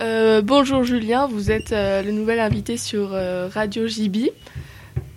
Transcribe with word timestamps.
Euh, 0.00 0.40
bonjour 0.40 0.82
Julien, 0.82 1.26
vous 1.26 1.50
êtes 1.50 1.72
euh, 1.72 2.02
le 2.02 2.10
nouvel 2.10 2.40
invité 2.40 2.78
sur 2.78 3.12
euh, 3.12 3.48
Radio 3.48 3.86
JB. 3.86 4.28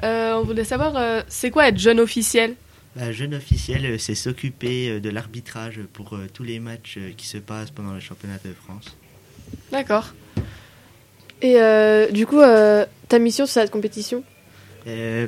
On 0.02 0.44
voulait 0.44 0.66
savoir, 0.66 1.24
c'est 1.30 1.50
quoi 1.52 1.70
être 1.70 1.78
jeune 1.78 2.02
officiel? 2.02 2.56
La 2.98 3.14
jeune 3.14 3.34
officielle, 3.34 3.86
euh, 3.86 3.98
c'est 3.98 4.16
s'occuper 4.16 5.00
de 5.00 5.10
l'arbitrage 5.10 5.80
pour 5.94 6.20
tous 6.34 6.44
les 6.44 6.60
matchs 6.60 7.00
qui 7.16 7.26
se 7.26 7.38
passent 7.38 7.72
pendant 7.72 7.94
le 7.94 8.02
championnat 8.02 8.38
de 8.44 8.52
France. 8.52 8.98
D'accord. 9.72 10.14
Et 11.42 11.58
du 12.12 12.26
coup, 12.26 12.42
ta 12.42 13.20
mission 13.20 13.46
sur 13.46 13.54
cette 13.54 13.72
compétition? 13.72 14.24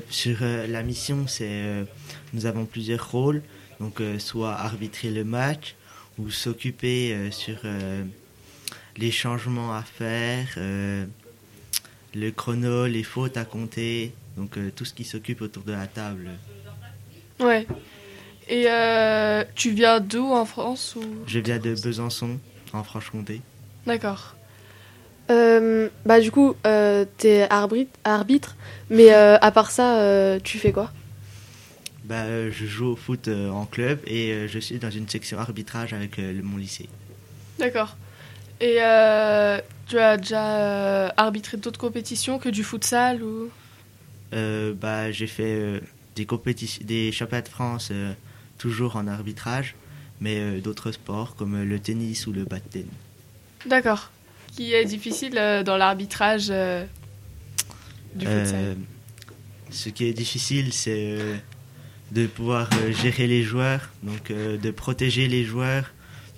Sur 0.10 0.38
la 0.42 0.84
mission, 0.84 1.26
c'est 1.28 1.86
nous 2.34 2.46
avons 2.46 2.66
plusieurs 2.66 3.12
rôles, 3.12 3.42
donc 3.80 4.02
soit 4.20 4.54
arbitrer 4.54 5.10
le 5.10 5.24
match 5.24 5.76
ou 6.18 6.30
s'occuper 6.30 7.30
sur 7.32 7.58
les 8.98 9.12
changements 9.12 9.74
à 9.74 9.82
faire, 9.82 10.48
euh, 10.58 11.06
le 12.14 12.32
chrono, 12.32 12.88
les 12.88 13.04
fautes 13.04 13.38
à 13.38 13.46
compter, 13.46 14.14
donc 14.38 14.58
euh, 14.58 14.72
tout 14.76 14.86
ce 14.86 14.94
qui 14.94 15.04
s'occupe 15.04 15.42
autour 15.42 15.64
de 15.64 15.74
la 15.74 15.88
table. 15.88 16.30
Ouais. 17.40 17.68
Et 18.48 18.66
euh, 18.70 19.44
tu 19.56 19.72
viens 19.72 20.00
d'où 20.00 20.32
en 20.32 20.46
France 20.46 20.96
ou... 20.96 21.04
Je 21.28 21.40
viens 21.40 21.58
de 21.58 21.76
Besançon, 21.76 22.40
en 22.74 22.84
Franche-Comté. 22.84 23.42
D'accord. 23.86 24.36
Bah 25.28 26.20
du 26.20 26.30
coup, 26.30 26.56
t'es 27.18 27.48
arbitre, 27.50 27.92
arbitre, 28.04 28.56
mais 28.92 29.12
à 29.12 29.52
part 29.52 29.72
ça, 29.72 30.38
tu 30.44 30.60
fais 30.60 30.72
quoi? 30.72 30.92
Bah, 32.04 32.52
je 32.52 32.66
joue 32.66 32.92
au 32.92 32.96
foot 32.96 33.28
en 33.28 33.66
club 33.66 34.00
et 34.06 34.48
je 34.48 34.60
suis 34.60 34.78
dans 34.78 34.92
une 34.92 35.10
section 35.10 35.40
arbitrage 35.40 35.94
avec 35.94 36.20
mon 36.20 36.58
lycée. 36.58 36.88
D'accord. 37.58 37.98
Et 38.62 38.78
euh, 38.80 39.60
tu 39.88 40.00
as 40.00 40.18
déjà 40.18 40.60
euh, 40.60 41.10
arbitré 41.18 41.58
d'autres 41.58 41.80
compétitions 41.80 42.40
que 42.40 42.50
du 42.50 42.64
futsal 42.64 43.22
ou... 43.22 43.50
Euh, 44.34 44.74
bah, 44.74 45.12
j'ai 45.12 45.28
fait 45.28 45.82
des 46.16 46.26
compétitions, 46.26 46.86
des 46.86 47.12
championnats 47.12 47.42
de 47.42 47.50
France 47.50 47.92
toujours 48.58 48.96
en 48.96 49.08
arbitrage, 49.08 49.76
mais 50.22 50.60
d'autres 50.62 50.92
sports 50.92 51.36
comme 51.36 51.64
le 51.64 51.80
tennis 51.80 52.28
ou 52.28 52.32
le 52.32 52.46
badminton. 52.46 52.88
D'accord. 53.66 54.12
Qui 54.56 54.74
est 54.74 54.86
difficile 54.86 55.34
dans 55.66 55.78
l'arbitrage 55.78 56.48
du 58.16 58.26
futsal? 58.26 58.78
ce 59.72 59.90
qui 59.90 60.06
est 60.06 60.14
difficile, 60.14 60.72
c'est 60.72 61.18
de 62.12 62.28
pouvoir 62.28 62.70
gérer 62.92 63.28
les 63.28 63.44
joueurs, 63.44 63.90
donc 64.04 64.32
de 64.32 64.72
protéger 64.72 65.28
les 65.28 65.44
joueurs 65.44 65.92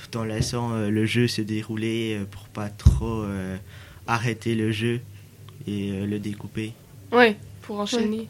tout 0.09 0.17
en 0.17 0.23
laissant 0.23 0.73
euh, 0.73 0.89
le 0.89 1.05
jeu 1.05 1.27
se 1.27 1.41
dérouler 1.41 2.17
euh, 2.19 2.25
pour 2.25 2.44
pas 2.50 2.69
trop 2.69 3.23
euh, 3.23 3.58
arrêter 4.05 4.55
le 4.55 4.72
jeu 4.72 5.02
et 5.67 5.91
le 6.05 6.19
découper. 6.19 6.73
Oui, 7.11 7.36
pour 7.61 7.80
enchaîner. 7.80 8.28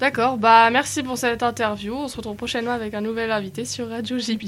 D'accord, 0.00 0.36
bah 0.36 0.68
merci 0.70 1.02
pour 1.02 1.16
cette 1.16 1.42
interview. 1.42 1.94
On 1.94 2.08
se 2.08 2.16
retrouve 2.16 2.36
prochainement 2.36 2.72
avec 2.72 2.94
un 2.94 3.00
nouvel 3.00 3.30
invité 3.30 3.64
sur 3.64 3.88
Radio 3.88 4.18
JB. 4.18 4.42